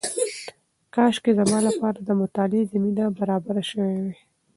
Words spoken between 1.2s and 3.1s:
زما لپاره د مطالعې زمینه